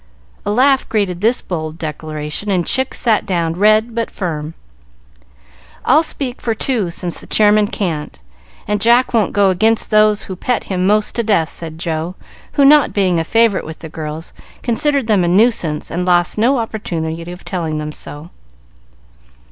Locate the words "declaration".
1.77-2.49